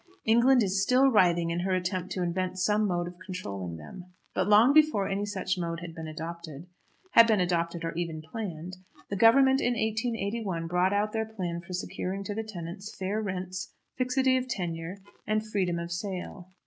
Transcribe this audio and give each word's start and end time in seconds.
England 0.25 0.63
is 0.63 0.81
still 0.81 1.09
writhing 1.11 1.51
in 1.51 1.59
her 1.59 1.75
attempt 1.75 2.11
to 2.11 2.23
invent 2.23 2.57
some 2.57 2.87
mode 2.87 3.05
of 3.07 3.19
controlling 3.23 3.77
them. 3.77 4.05
But 4.33 4.47
long 4.47 4.73
before 4.73 5.07
any 5.07 5.27
such 5.27 5.59
mode 5.59 5.81
had 5.81 5.93
been 5.93 6.07
adopted, 6.07 6.65
had 7.11 7.27
been 7.27 7.39
adopted 7.39 7.83
or 7.83 7.93
even 7.93 8.19
planned, 8.23 8.77
the 9.11 9.15
Government 9.15 9.61
in 9.61 9.73
1881 9.75 10.65
brought 10.65 10.91
out 10.91 11.11
their 11.13 11.25
plan 11.27 11.61
for 11.61 11.73
securing 11.73 12.23
to 12.23 12.33
the 12.33 12.41
tenants 12.43 12.95
fair 12.97 13.21
rents, 13.21 13.75
fixity 13.95 14.37
of 14.37 14.47
tenure, 14.47 14.97
and 15.27 15.45
freedom 15.45 15.77
of 15.77 15.91
sale. 15.91 16.49